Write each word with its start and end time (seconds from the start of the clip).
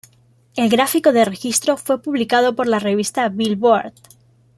El 0.55 0.67
gráfico 0.67 1.13
de 1.13 1.25
registro 1.25 1.77
fue 1.77 2.01
publicado 2.01 2.55
por 2.55 2.65
la 2.65 2.79
revista 2.79 3.29
Billboard. 3.29 3.93